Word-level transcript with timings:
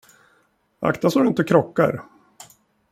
Akta 0.79 1.09
så 1.09 1.19
att 1.19 1.25
du 1.25 1.27
inte 1.29 1.43
krockar. 1.43 2.03